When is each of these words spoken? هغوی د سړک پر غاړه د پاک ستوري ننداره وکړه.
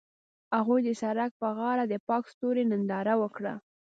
هغوی 0.57 0.79
د 0.87 0.89
سړک 1.01 1.31
پر 1.39 1.51
غاړه 1.57 1.83
د 1.87 1.93
پاک 2.07 2.23
ستوري 2.33 2.63
ننداره 2.71 3.13
وکړه. 3.21 3.53